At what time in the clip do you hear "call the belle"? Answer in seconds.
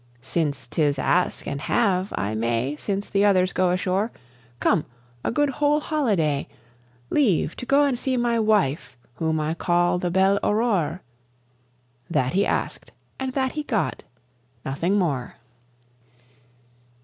9.53-10.39